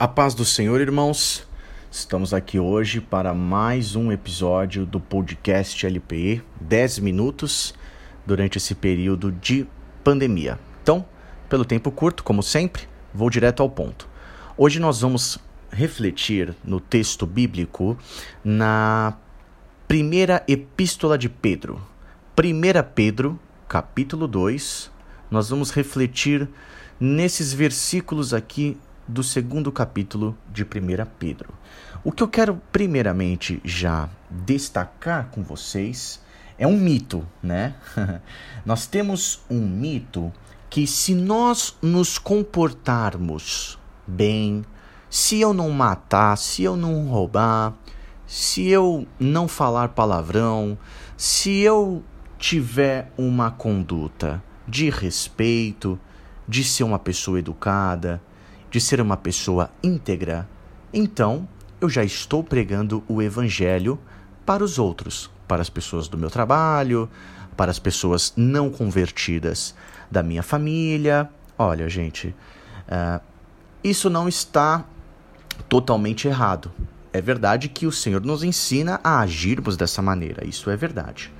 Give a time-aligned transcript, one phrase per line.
[0.00, 1.44] A paz do Senhor, irmãos.
[1.90, 7.74] Estamos aqui hoje para mais um episódio do podcast LPE, 10 minutos
[8.24, 9.66] durante esse período de
[10.04, 10.56] pandemia.
[10.80, 11.04] Então,
[11.48, 14.08] pelo tempo curto, como sempre, vou direto ao ponto.
[14.56, 17.98] Hoje nós vamos refletir no texto bíblico
[18.44, 19.16] na
[19.88, 21.82] primeira epístola de Pedro.
[22.38, 23.36] 1 Pedro,
[23.66, 24.92] capítulo 2.
[25.28, 26.48] Nós vamos refletir
[27.00, 28.76] nesses versículos aqui
[29.08, 30.66] do segundo capítulo de 1
[31.18, 31.54] Pedro.
[32.04, 36.20] O que eu quero primeiramente já destacar com vocês
[36.58, 37.74] é um mito, né?
[38.66, 40.30] nós temos um mito
[40.68, 44.64] que se nós nos comportarmos bem,
[45.08, 47.74] se eu não matar, se eu não roubar,
[48.26, 50.76] se eu não falar palavrão,
[51.16, 52.04] se eu
[52.38, 55.98] tiver uma conduta de respeito,
[56.46, 58.20] de ser uma pessoa educada,
[58.70, 60.48] de ser uma pessoa íntegra,
[60.92, 61.48] então
[61.80, 63.98] eu já estou pregando o Evangelho
[64.44, 67.08] para os outros, para as pessoas do meu trabalho,
[67.56, 69.74] para as pessoas não convertidas
[70.10, 71.28] da minha família.
[71.56, 72.34] Olha, gente,
[72.88, 73.20] uh,
[73.82, 74.84] isso não está
[75.68, 76.70] totalmente errado.
[77.12, 81.32] É verdade que o Senhor nos ensina a agirmos dessa maneira, isso é verdade.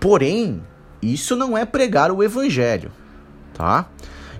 [0.00, 0.62] Porém,
[1.02, 2.90] isso não é pregar o Evangelho,
[3.54, 3.88] tá?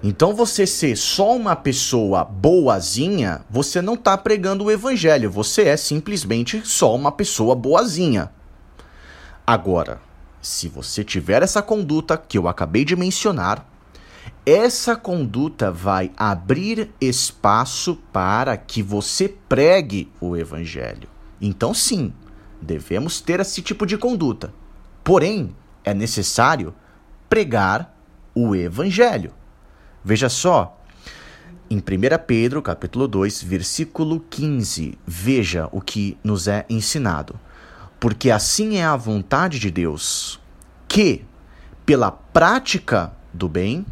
[0.02, 5.76] Então você ser só uma pessoa boazinha, você não está pregando o evangelho, você é
[5.76, 8.30] simplesmente só uma pessoa boazinha.
[9.46, 10.00] Agora,
[10.40, 13.66] se você tiver essa conduta que eu acabei de mencionar,
[14.46, 21.08] essa conduta vai abrir espaço para que você pregue o evangelho.
[21.40, 22.12] Então, sim,
[22.62, 24.52] devemos ter esse tipo de conduta.
[25.02, 26.74] Porém, é necessário
[27.28, 27.94] pregar
[28.34, 29.32] o evangelho.
[30.08, 30.80] Veja só,
[31.68, 31.82] em 1
[32.26, 37.38] Pedro, capítulo 2, versículo 15, veja o que nos é ensinado.
[38.00, 40.40] Porque assim é a vontade de Deus,
[40.88, 41.26] que,
[41.84, 43.84] pela prática do bem,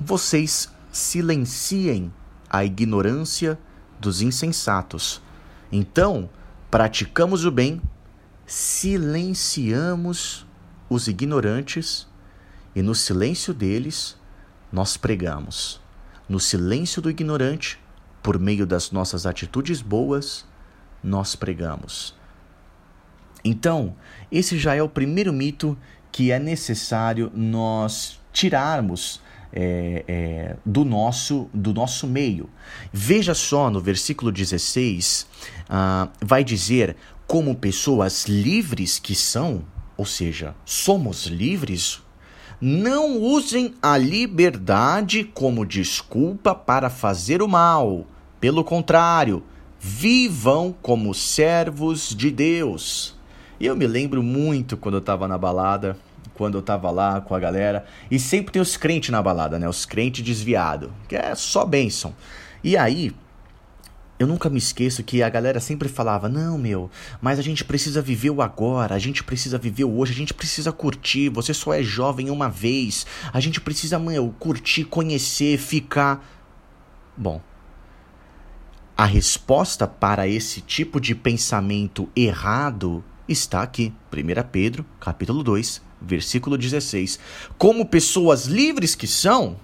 [0.00, 2.10] vocês silenciem
[2.48, 3.58] a ignorância
[4.00, 5.20] dos insensatos.
[5.70, 6.30] Então,
[6.70, 7.82] praticamos o bem,
[8.46, 10.46] silenciamos
[10.88, 12.08] os ignorantes,
[12.74, 14.18] e no silêncio deles
[14.72, 15.80] nós pregamos.
[16.28, 17.78] No silêncio do ignorante,
[18.22, 20.44] por meio das nossas atitudes boas,
[21.02, 22.14] nós pregamos.
[23.44, 23.96] Então,
[24.30, 25.76] esse já é o primeiro mito
[26.12, 29.20] que é necessário nós tirarmos
[29.52, 32.48] é, é, do, nosso, do nosso meio.
[32.92, 35.26] Veja só no versículo 16,
[35.68, 39.64] uh, vai dizer como pessoas livres que são,
[39.96, 42.00] ou seja, somos livres
[42.60, 48.06] não usem a liberdade como desculpa para fazer o mal.
[48.38, 49.42] Pelo contrário,
[49.78, 53.16] vivam como servos de Deus.
[53.58, 55.96] Eu me lembro muito quando eu estava na balada,
[56.34, 59.68] quando eu estava lá com a galera, e sempre tem os crentes na balada, né?
[59.68, 62.14] Os crentes desviados, que é só bênção.
[62.62, 63.12] E aí,
[64.20, 66.90] eu nunca me esqueço que a galera sempre falava: não, meu,
[67.22, 70.34] mas a gente precisa viver o agora, a gente precisa viver o hoje, a gente
[70.34, 71.30] precisa curtir.
[71.30, 76.22] Você só é jovem uma vez, a gente precisa, meu, curtir, conhecer, ficar.
[77.16, 77.40] Bom,
[78.94, 86.58] a resposta para esse tipo de pensamento errado está aqui, 1 Pedro, capítulo 2, versículo
[86.58, 87.18] 16.
[87.56, 89.56] Como pessoas livres que são,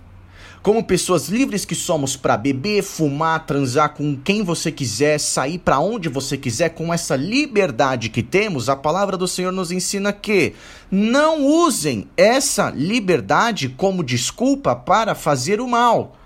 [0.66, 5.78] como pessoas livres que somos para beber, fumar, transar com quem você quiser, sair para
[5.78, 10.54] onde você quiser, com essa liberdade que temos, a palavra do Senhor nos ensina que
[10.90, 16.16] não usem essa liberdade como desculpa para fazer o mal.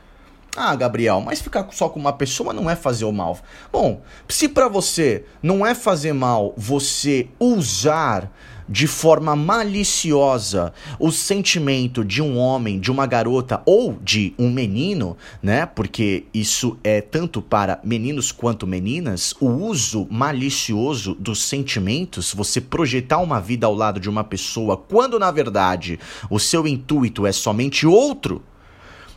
[0.57, 3.39] Ah, Gabriel, mas ficar só com uma pessoa não é fazer o mal.
[3.71, 8.33] Bom, se para você não é fazer mal você usar
[8.71, 15.17] de forma maliciosa o sentimento de um homem, de uma garota ou de um menino,
[15.43, 15.67] né?
[15.67, 23.19] Porque isso é tanto para meninos quanto meninas, o uso malicioso dos sentimentos, você projetar
[23.19, 25.99] uma vida ao lado de uma pessoa quando na verdade
[26.31, 28.43] o seu intuito é somente outro,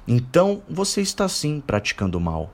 [0.07, 2.51] então você está sim praticando mal.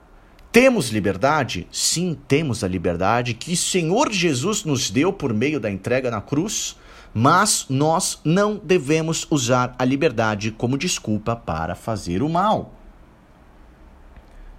[0.52, 1.66] Temos liberdade?
[1.70, 6.20] Sim, temos a liberdade que o Senhor Jesus nos deu por meio da entrega na
[6.20, 6.76] cruz
[7.12, 12.72] mas nós não devemos usar a liberdade como desculpa para fazer o mal.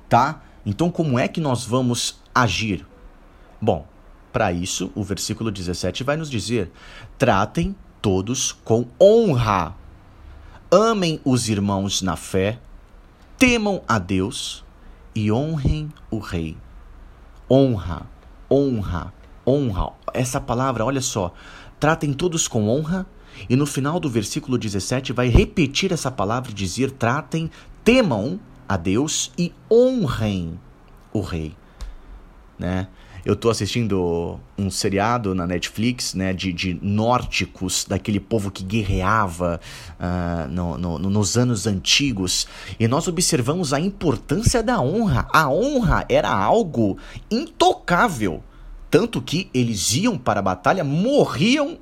[0.09, 0.41] Tá?
[0.65, 2.85] Então, como é que nós vamos agir?
[3.61, 3.87] Bom,
[4.31, 6.71] para isso, o versículo 17 vai nos dizer:
[7.17, 9.75] tratem todos com honra,
[10.69, 12.59] amem os irmãos na fé,
[13.37, 14.63] temam a Deus
[15.15, 16.57] e honrem o Rei.
[17.49, 18.07] honra,
[18.49, 19.13] honra,
[19.45, 19.93] honra.
[20.13, 21.33] Essa palavra, olha só,
[21.81, 23.07] tratem todos com honra,
[23.49, 27.49] e no final do versículo 17 vai repetir essa palavra e dizer: tratem,
[27.83, 28.39] temam
[28.69, 30.59] a Deus e honrem
[31.11, 31.55] o rei,
[32.57, 32.87] né?
[33.25, 39.59] Eu tô assistindo um seriado na Netflix, né, de, de nórdicos, daquele povo que guerreava
[39.99, 42.47] uh, no, no, nos anos antigos,
[42.79, 45.27] e nós observamos a importância da honra.
[45.31, 46.97] A honra era algo
[47.29, 48.43] intocável,
[48.91, 51.79] tanto que eles iam para a batalha, morriam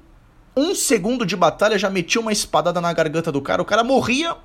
[0.55, 4.37] um segundo de batalha, já metiam uma espadada na garganta do cara, o cara morria,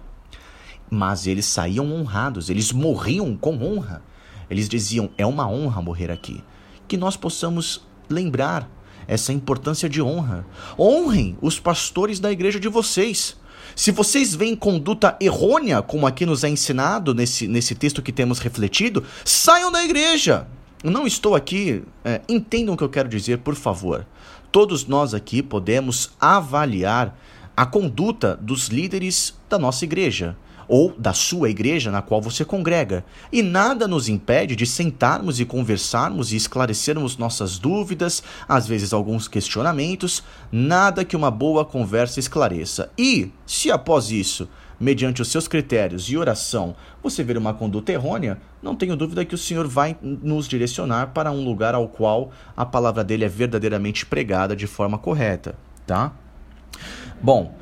[0.90, 4.02] mas eles saíam honrados, eles morriam com honra.
[4.48, 6.42] Eles diziam: é uma honra morrer aqui
[6.86, 8.70] que nós possamos lembrar
[9.06, 10.46] essa importância de honra.
[10.78, 13.36] Honrem os pastores da igreja de vocês.
[13.74, 18.38] Se vocês veem conduta errônea, como aqui nos é ensinado nesse, nesse texto que temos
[18.38, 20.46] refletido, saiam da igreja.
[20.84, 21.82] Não estou aqui.
[22.04, 24.06] É, entendam o que eu quero dizer, por favor.
[24.52, 27.18] Todos nós aqui podemos avaliar
[27.56, 30.36] a conduta dos líderes da nossa igreja
[30.68, 33.02] ou da sua igreja na qual você congrega.
[33.32, 39.26] E nada nos impede de sentarmos e conversarmos e esclarecermos nossas dúvidas, às vezes alguns
[39.26, 40.22] questionamentos,
[40.52, 42.90] nada que uma boa conversa esclareça.
[42.98, 44.48] E, se após isso,
[44.78, 49.34] mediante os seus critérios e oração, você ver uma conduta errônea, não tenho dúvida que
[49.34, 54.06] o Senhor vai nos direcionar para um lugar ao qual a palavra dele é verdadeiramente
[54.06, 55.54] pregada de forma correta,
[55.86, 56.12] tá?
[57.20, 57.54] Bom,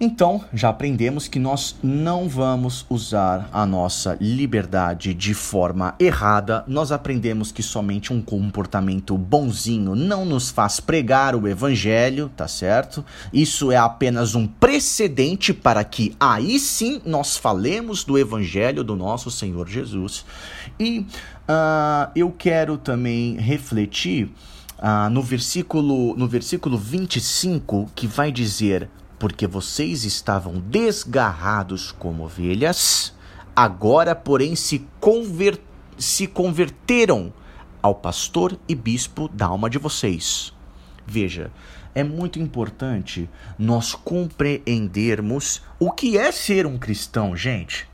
[0.00, 6.64] então, já aprendemos que nós não vamos usar a nossa liberdade de forma errada.
[6.66, 13.04] Nós aprendemos que somente um comportamento bonzinho não nos faz pregar o evangelho, tá certo?
[13.32, 19.30] Isso é apenas um precedente para que aí sim nós falemos do evangelho do nosso
[19.30, 20.24] Senhor Jesus.
[20.78, 21.06] E
[21.48, 24.28] uh, eu quero também refletir
[24.78, 28.90] uh, no versículo no versículo 25 que vai dizer
[29.24, 33.14] porque vocês estavam desgarrados como ovelhas,
[33.56, 35.58] agora, porém, se, conver
[35.96, 37.32] se converteram
[37.80, 40.52] ao pastor e bispo da alma de vocês.
[41.06, 41.50] Veja,
[41.94, 43.26] é muito importante
[43.58, 47.88] nós compreendermos o que é ser um cristão, gente.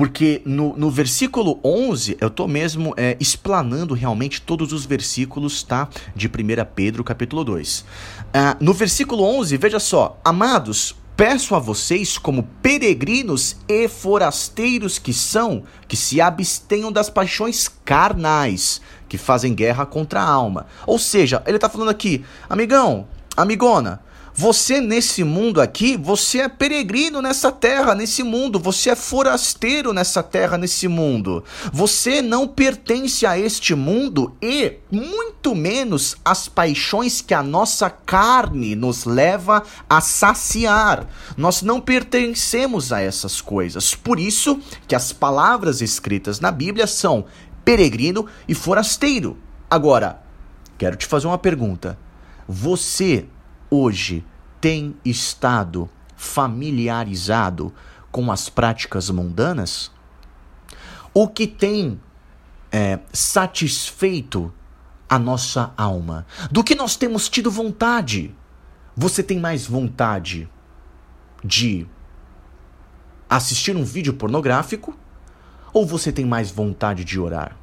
[0.00, 5.90] Porque no, no versículo 11, eu estou mesmo é, explanando realmente todos os versículos tá,
[6.16, 6.30] de 1
[6.74, 7.80] Pedro, capítulo 2.
[7.80, 7.84] Uh,
[8.32, 15.12] ah, no versículo 11, veja só: Amados, peço a vocês, como peregrinos e forasteiros que
[15.12, 20.64] são, que se abstenham das paixões carnais, que fazem guerra contra a alma.
[20.86, 23.06] Ou seja, ele está falando aqui, amigão,
[23.36, 24.00] amigona,
[24.34, 30.22] você nesse mundo aqui, você é peregrino nessa terra, nesse mundo, você é forasteiro nessa
[30.22, 31.44] terra, nesse mundo.
[31.72, 38.74] Você não pertence a este mundo e muito menos às paixões que a nossa carne
[38.74, 41.06] nos leva a saciar.
[41.36, 43.94] Nós não pertencemos a essas coisas.
[43.94, 47.24] Por isso que as palavras escritas na Bíblia são
[47.64, 49.38] peregrino e forasteiro.
[49.68, 50.22] Agora,
[50.78, 51.98] quero te fazer uma pergunta.
[52.48, 53.26] Você
[53.70, 54.24] hoje
[54.60, 57.72] tem estado familiarizado
[58.10, 59.90] com as práticas mundanas?
[61.14, 62.00] O que tem
[62.70, 64.52] é, satisfeito
[65.08, 66.26] a nossa alma?
[66.50, 68.34] Do que nós temos tido vontade?
[68.96, 70.48] Você tem mais vontade
[71.42, 71.86] de
[73.28, 74.96] assistir um vídeo pornográfico?
[75.72, 77.56] Ou você tem mais vontade de orar?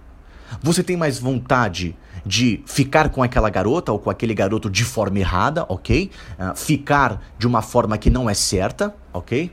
[0.61, 5.19] Você tem mais vontade de ficar com aquela garota ou com aquele garoto de forma
[5.19, 6.11] errada, ok?
[6.37, 9.51] Uh, ficar de uma forma que não é certa, ok?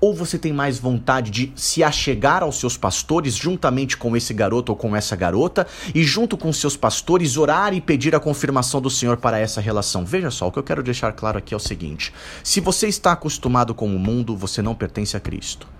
[0.00, 4.72] Ou você tem mais vontade de se achegar aos seus pastores juntamente com esse garoto
[4.72, 8.90] ou com essa garota e junto com seus pastores orar e pedir a confirmação do
[8.90, 10.04] Senhor para essa relação?
[10.04, 13.12] Veja só, o que eu quero deixar claro aqui é o seguinte: se você está
[13.12, 15.73] acostumado com o mundo, você não pertence a Cristo.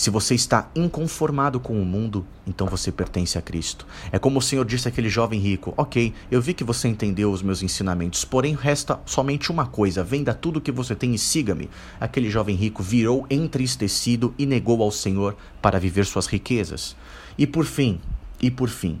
[0.00, 3.86] Se você está inconformado com o mundo, então você pertence a Cristo.
[4.10, 7.42] É como o Senhor disse àquele jovem rico: Ok, eu vi que você entendeu os
[7.42, 11.68] meus ensinamentos, porém resta somente uma coisa: venda tudo o que você tem e siga-me.
[12.00, 16.96] Aquele jovem rico virou entristecido e negou ao Senhor para viver suas riquezas.
[17.36, 18.00] E por fim,
[18.40, 18.98] e por fim,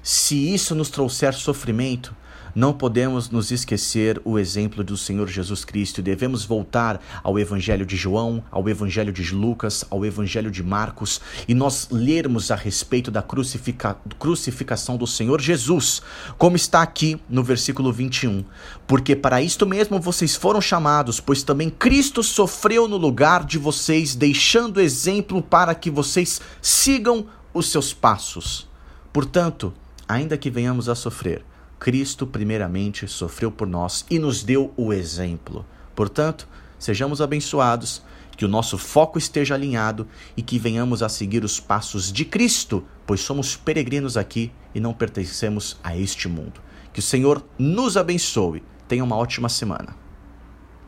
[0.00, 2.14] se isso nos trouxer sofrimento,
[2.56, 7.96] não podemos nos esquecer o exemplo do Senhor Jesus Cristo devemos voltar ao Evangelho de
[7.96, 13.20] João, ao Evangelho de Lucas, ao Evangelho de Marcos e nós lermos a respeito da
[13.20, 16.00] crucifica crucificação do Senhor Jesus,
[16.38, 18.42] como está aqui no versículo 21.
[18.86, 24.14] Porque para isto mesmo vocês foram chamados, pois também Cristo sofreu no lugar de vocês,
[24.14, 28.66] deixando exemplo para que vocês sigam os seus passos.
[29.12, 29.74] Portanto,
[30.08, 31.44] ainda que venhamos a sofrer,
[31.86, 35.64] Cristo, primeiramente, sofreu por nós e nos deu o exemplo.
[35.94, 36.48] Portanto,
[36.80, 38.02] sejamos abençoados,
[38.36, 40.04] que o nosso foco esteja alinhado
[40.36, 44.92] e que venhamos a seguir os passos de Cristo, pois somos peregrinos aqui e não
[44.92, 46.60] pertencemos a este mundo.
[46.92, 48.64] Que o Senhor nos abençoe.
[48.88, 49.94] Tenha uma ótima semana.